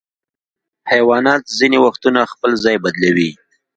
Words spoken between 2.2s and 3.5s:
خپل ځای بدلوي.